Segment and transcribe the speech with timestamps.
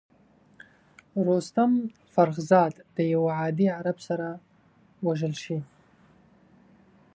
[1.27, 1.71] رستم
[2.15, 4.27] فرخ زاد د یوه عادي عرب سره
[5.05, 5.57] وژل شي.